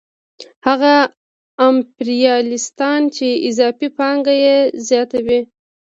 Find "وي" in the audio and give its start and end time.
5.25-5.39